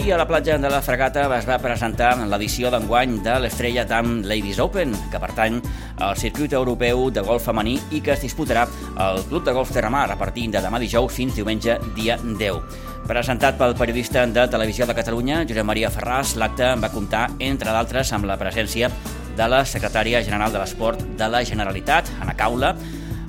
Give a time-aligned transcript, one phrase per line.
[0.00, 4.22] Ahir a la platja de la Fregata es va presentar l'edició d'enguany de l'Estrella Dam
[4.24, 5.58] Ladies Open, que pertany
[6.00, 8.62] al circuit europeu de golf femení i que es disputarà
[8.96, 12.80] al Club de Golf Terramar a partir de demà dijous fins diumenge dia 10.
[13.10, 18.14] Presentat pel periodista de Televisió de Catalunya, Josep Maria Ferràs, l'acte va comptar, entre d'altres,
[18.16, 18.88] amb la presència
[19.36, 22.72] de la secretària general de l'Esport de la Generalitat, Ana Caula,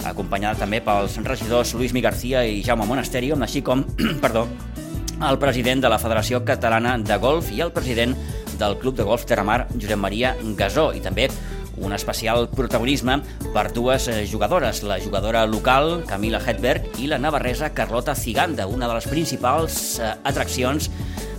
[0.08, 3.84] acompanyada també pels regidors Luis Mi García i Jaume Monasterio, així com,
[4.24, 4.48] perdó,
[5.30, 8.16] el president de la Federació Catalana de Golf i el president
[8.58, 11.28] del Club de Golf Terramar, Josep Maria Gasó, i també
[11.82, 13.20] un especial protagonisme
[13.54, 18.90] per dues eh, jugadores, la jugadora local Camila Hedberg i la navarresa Carlota Ciganda, una
[18.90, 20.90] de les principals eh, atraccions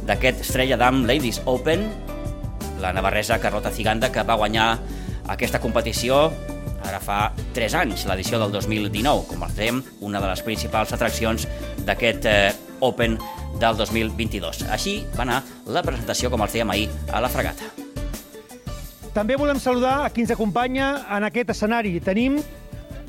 [0.06, 1.86] d'aquest Estrella Dam Ladies Open,
[2.82, 4.72] la navarresa Carlota Ciganda, que va guanyar
[5.30, 6.30] aquesta competició
[6.82, 7.20] ara fa
[7.54, 11.46] 3 anys, l'edició del 2019, com els dèiem, una de les principals atraccions
[11.86, 12.52] d'aquest eh,
[12.82, 13.16] Open
[13.62, 14.64] del 2022.
[14.74, 15.38] Així va anar
[15.70, 17.70] la presentació, com els dèiem ahir, a la fregata.
[19.14, 21.98] També volem saludar a qui ens acompanya en aquest escenari.
[22.02, 22.40] Tenim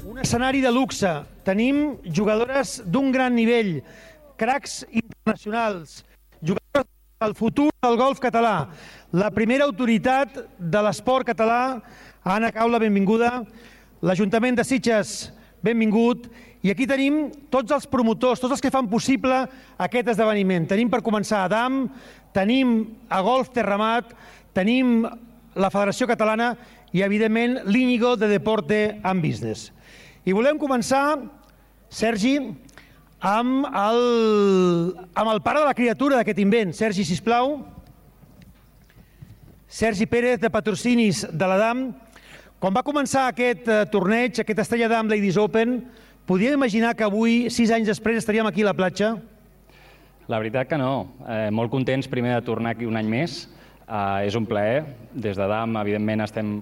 [0.05, 1.09] un escenari de luxe,
[1.47, 3.79] tenim jugadores d'un gran nivell,
[4.37, 6.03] cracs internacionals,
[6.43, 6.89] jugadores
[7.23, 8.67] del futur del golf català,
[9.15, 11.79] la primera autoritat de l'esport català,
[12.23, 13.39] Anna Caula, benvinguda,
[14.03, 15.31] l'Ajuntament de Sitges,
[15.63, 16.27] benvingut,
[16.63, 19.41] i aquí tenim tots els promotors, tots els que fan possible
[19.83, 20.63] aquest esdeveniment.
[20.69, 21.89] Tenim per començar Adam,
[22.31, 22.77] tenim
[23.11, 24.13] a Golf Terramat,
[24.55, 25.01] tenim
[25.59, 26.53] la Federació Catalana
[26.93, 29.73] i, evidentment, l'Íñigo de Deporte and Business.
[30.23, 31.19] I volem començar,
[31.91, 32.37] Sergi,
[33.19, 33.99] amb el,
[35.15, 36.71] amb el pare de la criatura d'aquest invent.
[36.75, 37.57] Sergi, sisplau.
[39.67, 41.85] Sergi Pérez, de patrocinis de l'Adam.
[42.63, 45.81] Quan va començar aquest eh, torneig, aquest Estrella d'Am Ladies Open,
[46.23, 49.17] Podíem imaginar que avui, sis anys després, estaríem aquí a la platja?
[50.31, 51.09] La veritat que no.
[51.27, 53.41] Eh, molt contents primer de tornar aquí un any més.
[53.83, 54.85] Eh, és un plaer.
[55.11, 56.53] Des de DAM, evidentment, estem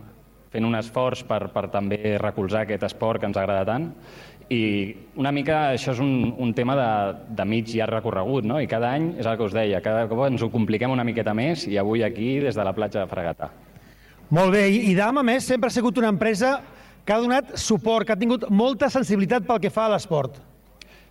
[0.49, 3.91] fent un esforç per, per també recolzar aquest esport que ens agrada tant.
[4.49, 4.63] I
[5.21, 6.89] una mica això és un, un tema de,
[7.37, 8.57] de mig llarg recorregut, no?
[8.57, 11.37] I cada any, és el que us deia, cada cop ens ho compliquem una miqueta
[11.37, 13.53] més i avui aquí des de la platja de Fregata.
[14.33, 16.57] Molt bé, i DAM, a més, sempre ha sigut una empresa
[17.05, 20.39] que ha donat suport, que ha tingut molta sensibilitat pel que fa a l'esport.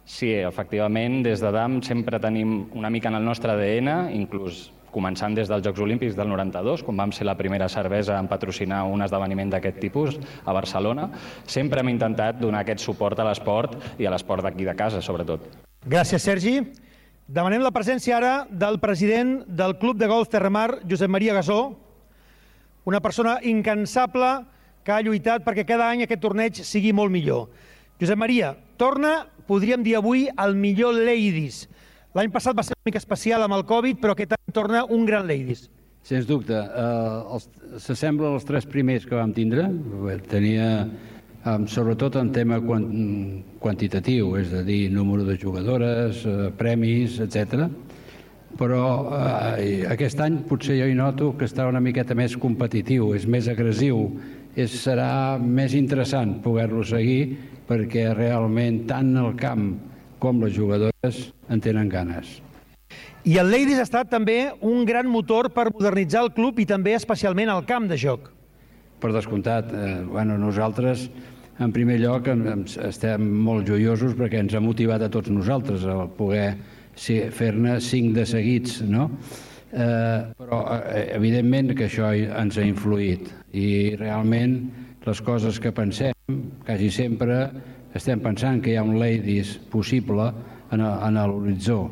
[0.05, 5.37] Sí, efectivament, des de DAM sempre tenim una mica en el nostre ADN, inclús començant
[5.37, 9.05] des dels Jocs Olímpics del 92, quan vam ser la primera cervesa en patrocinar un
[9.07, 11.09] esdeveniment d'aquest tipus a Barcelona,
[11.47, 15.47] sempre hem intentat donar aquest suport a l'esport i a l'esport d'aquí de casa, sobretot.
[15.87, 16.59] Gràcies, Sergi.
[17.31, 21.77] Demanem la presència ara del president del Club de Golf Terramar, Josep Maria Gasó,
[22.85, 24.41] una persona incansable
[24.85, 27.49] que ha lluitat perquè cada any aquest torneig sigui molt millor.
[28.01, 31.67] Josep Maria, torna, podríem dir avui, el millor Ladies.
[32.17, 35.05] L'any passat va ser una mica especial amb el Covid, però aquest any torna un
[35.07, 35.69] gran Ladies.
[36.03, 36.57] Sens dubte.
[36.57, 37.41] Eh,
[37.79, 39.69] S'assembla als tres primers que vam tindre.
[40.31, 40.89] Tenia,
[41.45, 42.89] eh, sobretot en tema quant,
[43.61, 47.69] quantitatiu, és a dir, número de jugadores, eh, premis, etc.
[48.59, 48.83] Però
[49.61, 53.47] eh, aquest any potser jo hi noto que està una miqueta més competitiu, és més
[53.47, 54.09] agressiu,
[54.57, 57.37] és, serà més interessant poder-lo seguir
[57.69, 59.73] perquè realment tant el camp
[60.21, 62.41] com les jugadores en tenen ganes.
[63.25, 66.95] I el Ladies ha estat també un gran motor per modernitzar el club i també
[66.97, 68.31] especialment el camp de joc.
[69.01, 71.09] Per descomptat, eh, bueno, nosaltres
[71.61, 72.29] en primer lloc
[72.87, 76.55] estem molt joiosos perquè ens ha motivat a tots nosaltres a poder
[76.97, 79.11] fer-ne cinc de seguits, no?
[79.71, 84.57] Eh, però eh, evidentment que això ens ha influït i realment
[85.07, 87.45] les coses que pensem, quasi sempre
[87.95, 90.27] estem pensant que hi ha un ladies possible
[90.75, 91.85] en, en l'horitzó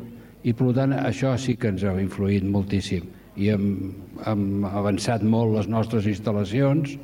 [0.43, 3.07] i per tant això sí que ens ha influït moltíssim
[3.39, 3.65] i hem,
[4.27, 6.97] hem avançat molt les nostres instal·lacions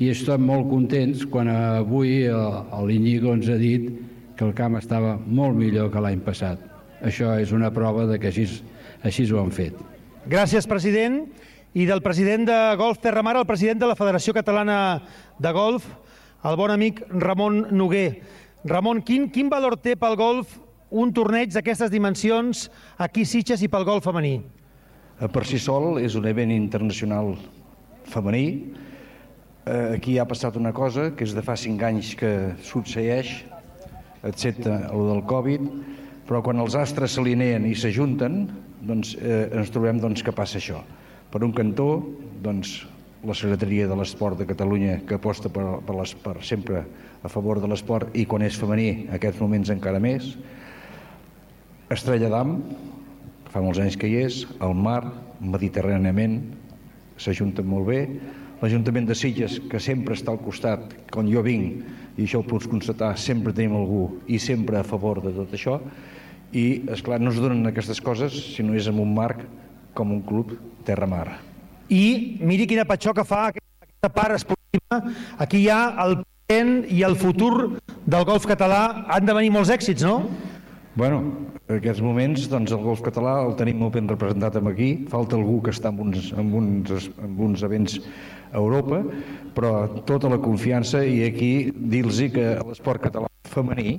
[0.00, 2.22] i estem molt contents quan avui
[2.88, 3.90] l'Iñigo ens ha dit
[4.36, 6.56] que el camp estava molt millor que l'any passat.
[7.04, 8.46] Això és una prova de que així,
[9.04, 9.76] així ho han fet.
[10.22, 11.24] Gràcies, president.
[11.74, 15.02] I del president de Golf Terramar al president de la Federació Catalana
[15.40, 15.86] de Golf,
[16.46, 18.20] el bon amic Ramon Noguer.
[18.68, 20.52] Ramon, quin, quin valor té pel golf
[20.92, 22.68] un torneig d'aquestes dimensions
[23.02, 24.36] aquí Sitges i pel golf femení?
[25.18, 27.32] Eh, per si sol és un event internacional
[28.12, 28.46] femení.
[29.66, 33.40] Eh, aquí ha passat una cosa que és de fa cinc anys que succeeix,
[34.22, 35.66] excepte el del Covid,
[36.32, 38.46] però quan els astres s'alineen i s'ajunten,
[38.88, 40.78] doncs, eh, ens trobem doncs, que passa això.
[41.28, 42.00] Per un cantó,
[42.40, 42.86] doncs,
[43.28, 46.86] la Secretaria de l'Esport de Catalunya, que aposta per, per, les, per sempre
[47.20, 50.30] a favor de l'esport i quan és femení, en aquests moments encara més.
[51.92, 52.54] Estrella d'Am,
[53.52, 55.02] fa molts anys que hi és, el mar,
[55.44, 56.38] mediterràniament,
[57.20, 58.06] s'ajunten molt bé,
[58.62, 61.84] l'Ajuntament de Sitges, que sempre està al costat, quan jo vinc,
[62.16, 65.76] i això ho pots constatar, sempre tenim algú i sempre a favor de tot això,
[66.52, 69.42] i, és clar no es donen aquestes coses si no és en un marc
[69.96, 70.54] com un club
[70.86, 71.38] terra-mar.
[71.92, 75.00] I miri quina patxó que fa aquesta part esportiva.
[75.42, 79.04] Aquí hi ha el present i el futur del golf català.
[79.12, 80.22] Han de venir molts èxits, no?
[80.94, 81.22] Bueno,
[81.68, 84.90] en aquests moments doncs, el golf català el tenim molt ben representat amb aquí.
[85.12, 87.96] Falta algú que està en uns, en uns, en uns events
[88.52, 89.00] a Europa,
[89.56, 89.72] però
[90.08, 93.96] tota la confiança i aquí dir-los que l'esport català femení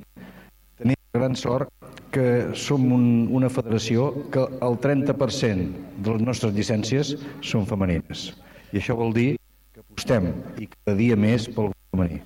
[0.78, 1.70] tenim gran sort
[2.14, 8.30] que som un, una federació que el 30% de les nostres llicències són femenines.
[8.72, 9.34] I això vol dir
[9.74, 12.20] que apostem i cada dia més pel femení.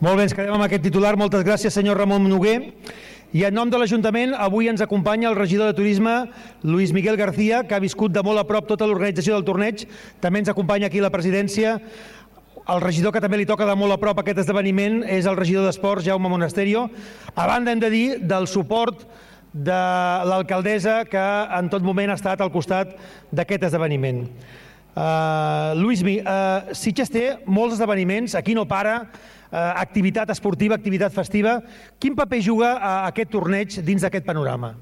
[0.00, 1.14] Molt bé, ens quedem amb aquest titular.
[1.16, 2.58] Moltes gràcies, senyor Ramon Noguer.
[3.36, 6.12] I en nom de l'Ajuntament, avui ens acompanya el regidor de Turisme,
[6.62, 9.82] Luis Miguel García, que ha viscut de molt a prop tota l'organització del torneig.
[10.22, 11.74] També ens acompanya aquí la presidència.
[12.66, 15.68] El regidor que també li toca de molt a prop aquest esdeveniment és el regidor
[15.68, 16.88] d'Esports, Jaume Monasterio.
[17.38, 19.04] A banda, hem de dir, del suport
[19.54, 19.76] de
[20.26, 21.22] l'alcaldessa que
[21.60, 22.96] en tot moment ha estat al costat
[23.30, 24.24] d'aquest esdeveniment.
[24.96, 31.60] Uh, Luis, uh, Sitges té molts esdeveniments, aquí no para, uh, activitat esportiva, activitat festiva.
[32.02, 34.74] Quin paper juga uh, aquest torneig dins d'aquest panorama?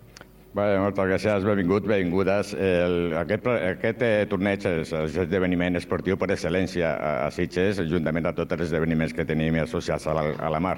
[0.54, 2.52] Bé, moltes gràcies, benvingut, benvingudes.
[2.54, 8.38] El, aquest, aquest eh, torneig és l'esdeveniment esportiu per excel·lència a, a Sitges, juntament amb
[8.38, 10.76] tots els esdeveniments que tenim associats a la, a la mar.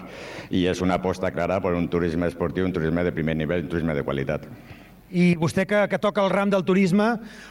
[0.49, 3.75] I és una aposta clara per un turisme esportiu, un turisme de primer nivell, un
[3.75, 4.49] turisme de qualitat.
[5.12, 7.11] I vostè que, que toca el ram del turisme,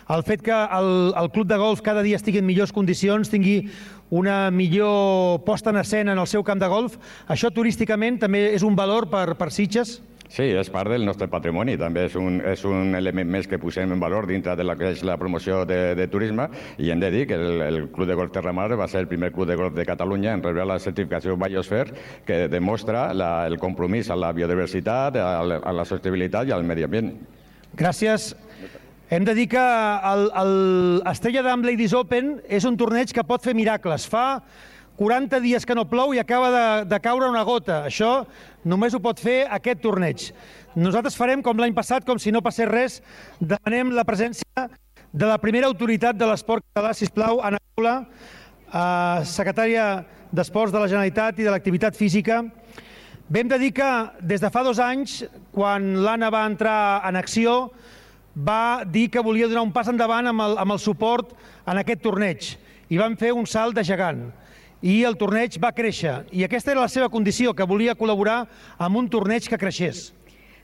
[0.09, 3.69] el fet que el, el club de golf cada dia estigui en millors condicions, tingui
[4.09, 6.97] una millor posta en escena en el seu camp de golf,
[7.29, 9.99] això turísticament també és un valor per, per Sitges?
[10.35, 13.93] Sí, és part del nostre patrimoni, també és un, és un element més que posem
[13.95, 17.11] en valor dintre de la que és la promoció de, de turisme i hem de
[17.13, 19.77] dir que el, el Club de Golf Terramar va ser el primer club de golf
[19.77, 21.95] de Catalunya en rebre la certificació Biosphere
[22.27, 26.67] que demostra la, el compromís a la biodiversitat, a la, a la sostenibilitat i al
[26.67, 27.13] medi ambient.
[27.79, 28.33] Gràcies.
[29.07, 29.65] Hem de dir que
[30.11, 30.55] el, el
[31.15, 34.09] Estrella d'Am Ladies Open és un torneig que pot fer miracles.
[34.11, 34.41] Fa
[34.95, 37.83] 40 dies que no plou i acaba de, de caure una gota.
[37.89, 38.23] Això
[38.63, 40.29] només ho pot fer aquest torneig.
[40.75, 43.01] Nosaltres farem com l'any passat, com si no passés res,
[43.39, 44.67] demanem la presència
[45.15, 47.95] de la primera autoritat de l'esport català, sisplau, Anna Paula,
[48.67, 50.05] eh, secretària
[50.35, 52.41] d'Esports de la Generalitat i de l'Activitat Física.
[53.31, 53.89] Vam de dir que
[54.21, 57.71] des de fa dos anys, quan l'Anna va entrar en acció,
[58.35, 61.31] va dir que volia donar un pas endavant amb el, amb el suport
[61.65, 62.51] en aquest torneig
[62.91, 64.27] i van fer un salt de gegant
[64.81, 66.25] i el torneig va créixer.
[66.31, 68.45] I aquesta era la seva condició, que volia col·laborar
[68.77, 70.11] amb un torneig que creixés.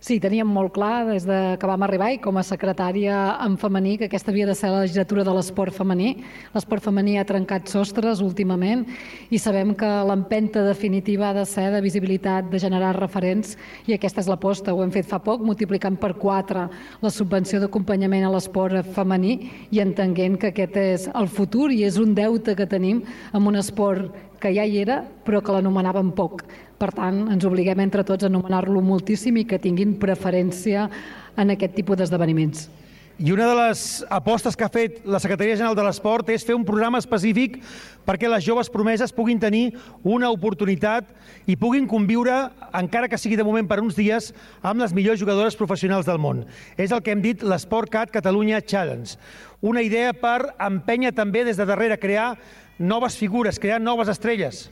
[0.02, 4.00] Sí, teníem molt clar des de que vam arribar i com a secretària en femení
[4.00, 6.16] que aquesta havia de ser la legislatura de l'esport femení.
[6.56, 8.82] L'esport femení ha trencat sostres últimament
[9.30, 13.54] i sabem que l'empenta definitiva ha de ser de visibilitat, de generar referents
[13.86, 14.74] i aquesta és l'aposta.
[14.74, 16.66] Ho hem fet fa poc, multiplicant per quatre
[16.98, 19.38] la subvenció d'acompanyament a l'esport femení
[19.70, 23.06] i entenguent que aquest és el futur i és un deute que tenim
[23.38, 26.44] amb un esport que ja hi era, però que l'anomenàvem poc.
[26.82, 30.90] Per tant, ens obliguem entre tots a anomenar-lo moltíssim i que tinguin preferència
[31.38, 32.70] en aquest tipus d'esdeveniments.
[33.22, 36.56] I una de les apostes que ha fet la Secretaria General de l'Esport és fer
[36.58, 37.60] un programa específic
[38.08, 41.12] perquè les joves promeses puguin tenir una oportunitat
[41.46, 44.32] i puguin conviure, encara que sigui de moment per uns dies,
[44.66, 46.48] amb les millors jugadores professionals del món.
[46.82, 49.14] És el que hem dit l'Esport Cat Catalunya Challenge.
[49.62, 52.40] Una idea per empènyer també des de darrere, crear
[52.82, 54.70] noves figures, crear noves estrelles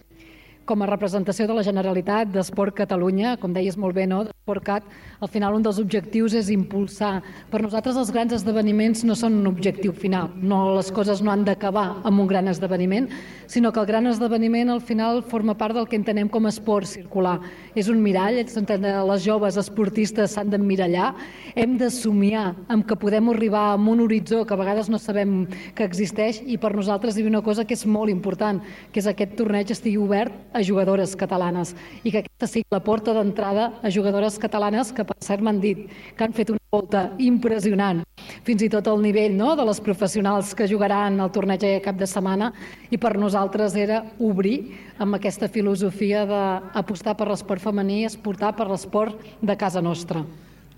[0.70, 4.22] com a representació de la Generalitat d'Esport Catalunya, com deies molt bé, no?
[4.28, 4.86] d'Esportcat,
[5.20, 7.24] al final un dels objectius és impulsar.
[7.50, 11.46] Per nosaltres els grans esdeveniments no són un objectiu final, no, les coses no han
[11.48, 13.10] d'acabar amb un gran esdeveniment,
[13.50, 16.86] sinó que el gran esdeveniment al final forma part del que entenem com a esport
[16.86, 17.40] circular.
[17.74, 21.16] És un mirall, les joves esportistes s'han d'emmirallar,
[21.56, 25.48] hem de somiar amb que podem arribar a un horitzó que a vegades no sabem
[25.74, 28.62] que existeix i per nosaltres hi ha una cosa que és molt important,
[28.94, 33.14] que és aquest torneig estigui obert a jugadores catalanes i que aquesta sigui la porta
[33.14, 35.86] d'entrada a jugadores catalanes que per cert m'han dit
[36.16, 38.04] que han fet una volta impressionant
[38.48, 41.98] fins i tot al nivell no, de les professionals que jugaran al torneig a cap
[42.00, 42.52] de setmana
[42.90, 44.58] i per nosaltres era obrir
[45.00, 50.24] amb aquesta filosofia d'apostar per l'esport femení i exportar per l'esport de casa nostra.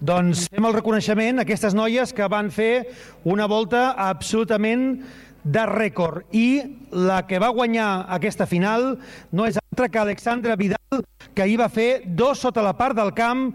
[0.02, 2.88] Doncs fem el reconeixement a aquestes noies que van fer
[3.22, 5.04] una volta absolutament
[5.44, 6.48] de rècord i
[6.92, 8.96] la que va guanyar aquesta final
[9.32, 13.14] no és altra que Alexandra Vidal que ahir va fer dos sota la part del
[13.16, 13.54] camp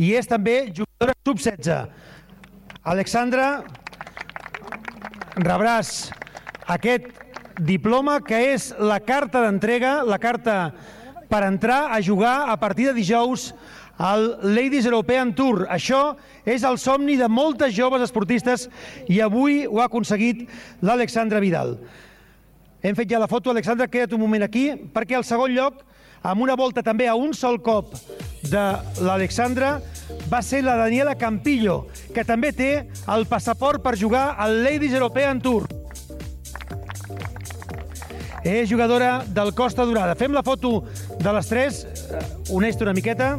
[0.00, 1.90] i és també jugadora sub-16.
[2.88, 3.48] Alexandra,
[5.36, 6.08] rebràs
[6.72, 7.10] aquest
[7.60, 10.56] diploma que és la carta d'entrega, la carta
[11.28, 13.52] per entrar a jugar a partir de dijous
[13.98, 15.66] al Ladies European Tour.
[15.68, 16.16] Això
[16.48, 18.70] és el somni de moltes joves esportistes
[19.04, 20.46] i avui ho ha aconseguit
[20.80, 21.76] l'Alexandra Vidal.
[22.82, 25.80] Hem fet ja la foto, Alexandra, queda't un moment aquí, perquè al segon lloc,
[26.22, 27.94] amb una volta també a un sol cop
[28.46, 28.64] de
[29.02, 29.78] l'Alexandra,
[30.30, 32.70] va ser la Daniela Campillo, que també té
[33.10, 35.66] el passaport per jugar al Ladies European Tour.
[38.46, 40.14] És jugadora del Costa Dorada.
[40.14, 40.84] Fem la foto
[41.18, 41.82] de les tres.
[42.48, 43.34] Uneix-te una miqueta.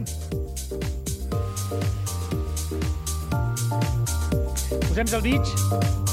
[4.89, 6.08] Posem el mig.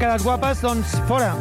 [0.00, 1.34] Quedat guapes, doncs fora.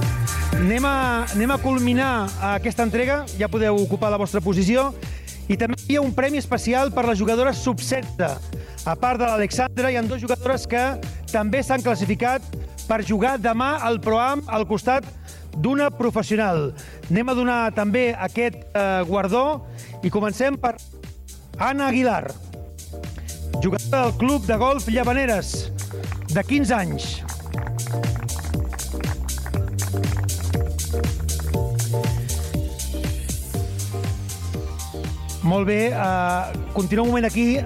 [0.58, 4.90] Anem a, anem a culminar aquesta entrega, ja podeu ocupar la vostra posició.
[5.48, 8.20] I també hi ha un premi especial per les jugadores sub-16.
[8.84, 10.84] A part de l'Alexandra, hi ha dues jugadores que
[11.32, 12.44] també s'han classificat
[12.90, 15.08] per jugar demà al Proam al costat
[15.56, 16.74] d'una professional.
[17.08, 19.64] Anem a donar també aquest eh, guardó
[20.04, 20.76] i comencem per
[21.56, 22.26] Anna Aguilar,
[23.64, 25.70] jugadora del Club de Golf Llavaneres,
[26.28, 27.12] de 15 anys.
[35.50, 37.58] Molt bé, uh, continua un moment aquí,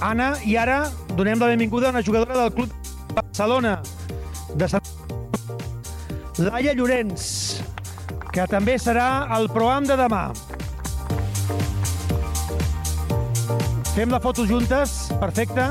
[0.00, 3.74] Anna, i ara donem la benvinguda a una jugadora del Club de Barcelona,
[4.56, 4.88] de Sant...
[6.40, 7.26] Laia Llorenç,
[8.32, 10.22] que també serà el proam de demà.
[13.92, 15.68] Fem la foto juntes, perfecte.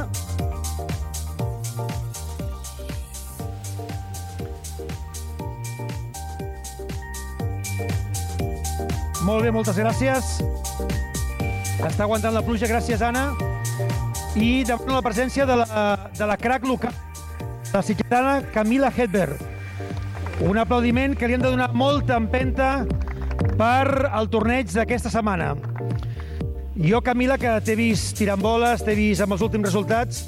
[9.26, 10.38] Molt bé, moltes gràcies.
[11.84, 13.34] Està aguantant la pluja, gràcies, Anna.
[14.40, 15.84] I demano la presència de la,
[16.16, 16.96] de la crack local,
[17.74, 19.42] la sitgetana Camila Hedberg.
[20.48, 22.72] Un aplaudiment que li han de donar molta empenta
[23.60, 25.54] per al torneig d'aquesta setmana.
[26.80, 30.24] Jo, Camila, que t'he vist tirant boles, t'he vist amb els últims resultats,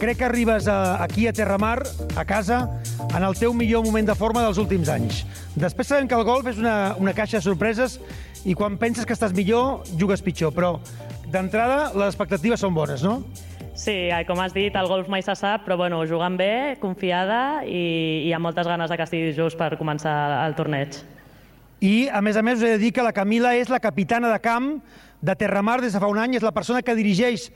[0.00, 1.82] crec que arribes a, aquí a Terramar,
[2.16, 2.62] a casa,
[3.10, 5.26] en el teu millor moment de forma dels últims anys.
[5.58, 7.98] Després sabem que el golf és una, una caixa de sorpreses
[8.44, 10.74] i quan penses que estàs millor, jugues pitjor, però
[11.32, 13.20] d'entrada les expectatives són bones, no?
[13.78, 18.26] Sí, com has dit, el golf mai se sap, però bueno, jugant bé, confiada i,
[18.28, 20.98] i amb moltes ganes de que estigui just per començar el torneig.
[21.82, 24.30] I, a més a més, us he de dir que la Camila és la capitana
[24.30, 24.74] de camp
[25.22, 27.48] de Terramar des de fa un any, és la persona que dirigeix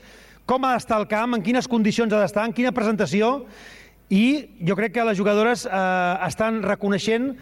[0.47, 3.45] com ha d'estar el camp, en quines condicions ha d'estar, en quina presentació,
[4.09, 7.33] i jo crec que les jugadores eh, estan reconeixent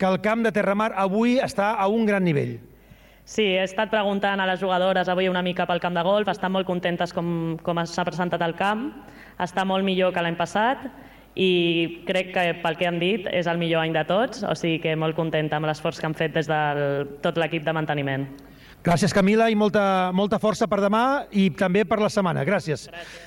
[0.00, 2.56] que el camp de Terramar avui està a un gran nivell.
[3.24, 6.52] Sí, he estat preguntant a les jugadores avui una mica pel camp de golf, estan
[6.52, 8.90] molt contentes com, com s'ha presentat el camp,
[9.40, 10.84] està molt millor que l'any passat
[11.34, 14.78] i crec que pel que han dit és el millor any de tots, o sigui
[14.84, 16.60] que molt contenta amb l'esforç que han fet des de
[17.24, 18.28] tot l'equip de manteniment.
[18.84, 22.44] Gràcies, Camila, i molta, molta força per demà i també per la setmana.
[22.44, 22.90] Gràcies.
[22.92, 23.22] Gràcies.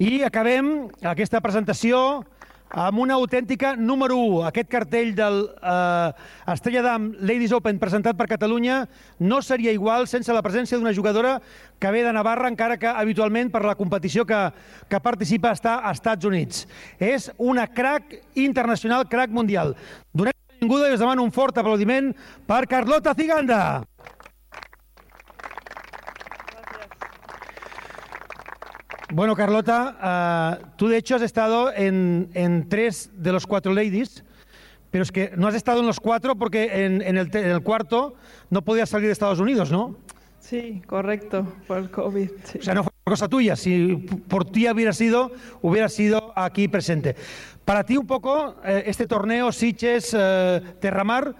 [0.00, 2.22] I acabem aquesta presentació
[2.70, 4.44] amb una autèntica número 1.
[4.48, 8.84] Aquest cartell del eh, Estrella d'Am Ladies Open presentat per Catalunya
[9.18, 11.38] no seria igual sense la presència d'una jugadora
[11.80, 14.40] que ve de Navarra, encara que habitualment per la competició que,
[14.88, 16.66] que participa està als Estats Units.
[16.98, 19.74] És una crack internacional, crack mundial.
[20.14, 22.12] Donem benvinguda i us demano un fort aplaudiment
[22.46, 23.82] per Carlota Ziganda.
[29.12, 34.22] Bueno, Carlota, uh, tú de hecho has estado en, en, tres de los cuatro ladies,
[34.92, 37.62] pero es que no has estado en los cuatro porque en, en, el, en el,
[37.62, 38.14] cuarto
[38.50, 39.96] no podías salir de Estados Unidos, ¿no?
[40.38, 42.30] Sí, correcto, por el COVID.
[42.44, 42.58] Sí.
[42.58, 43.96] O sea, no fue cosa tuya, si
[44.28, 47.16] por ti hubiera sido, hubiera sido aquí presente.
[47.64, 51.34] Para ti un poco, eh, este torneo, Siches, eh, Terramar,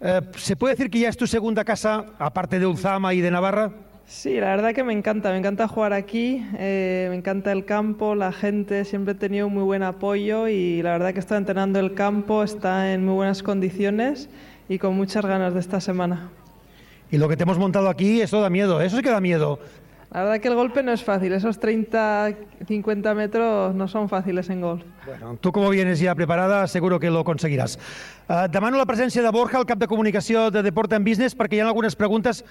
[0.00, 3.30] eh, ¿se puede decir que ya es tu segunda casa, aparte de Ulzama y de
[3.30, 3.72] Navarra?
[4.06, 8.14] Sí, la verdad que me encanta, me encanta jugar aquí, eh, me encanta el campo,
[8.14, 11.94] la gente, siempre he tenido muy buen apoyo y la verdad que está entrenando el
[11.94, 14.28] campo, está en muy buenas condiciones
[14.68, 16.28] y con muchas ganas de esta semana.
[17.10, 19.58] Y lo que te hemos montado aquí, eso da miedo, eso sí que da miedo.
[20.14, 22.34] La verdad que el golpe no es fácil, esos 30,
[22.68, 24.84] 50 metros no son fáciles en golf.
[25.04, 27.74] Bueno, tu como vienes ja preparada, seguro que lo conseguiràs.
[28.28, 31.58] Uh, demano la presència de Borja, el cap de comunicació de Deport and Business, perquè
[31.58, 32.44] hi ha algunes preguntes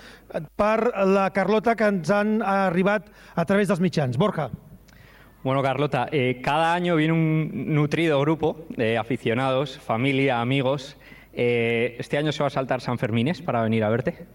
[0.59, 4.19] per la Carlota que ens han arribat a través dels mitjans.
[4.19, 4.49] Borja.
[5.41, 10.97] Bueno, Carlota, eh, cada año viene un nutrido grupo de aficionados, familia, amigos.
[11.31, 14.27] Eh, ¿Este año se va a saltar San Fermines para venir a verte?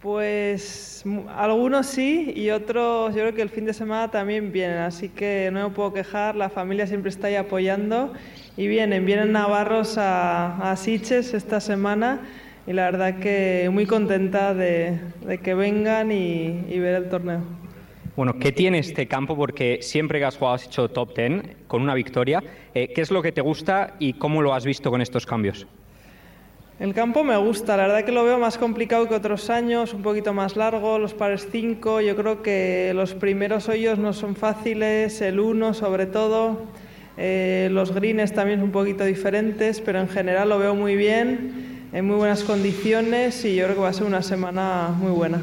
[0.00, 1.04] Pues
[1.36, 5.50] algunos sí y otros yo creo que el fin de semana también vienen, así que
[5.52, 8.14] no me puedo quejar, la familia siempre está ahí apoyando
[8.56, 12.22] y vienen, vienen navarros a, a Sitges esta semana
[12.66, 17.42] y la verdad que muy contenta de, de que vengan y, y ver el torneo.
[18.16, 19.36] Bueno, ¿qué tiene este campo?
[19.36, 22.42] Porque siempre que has jugado has hecho top 10 con una victoria.
[22.74, 25.66] Eh, ¿Qué es lo que te gusta y cómo lo has visto con estos cambios?
[26.80, 30.00] El campo me gusta, la verdad que lo veo más complicado que otros años, un
[30.00, 35.20] poquito más largo, los pares 5, yo creo que los primeros hoyos no son fáciles,
[35.20, 36.62] el 1 sobre todo,
[37.18, 41.88] eh, los greens también son un poquito diferentes, pero en general lo veo muy bien,
[41.92, 45.42] en muy buenas condiciones y yo creo que va a ser una semana muy buena.